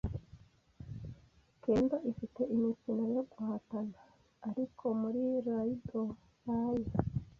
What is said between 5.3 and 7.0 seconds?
Iaido ntayo.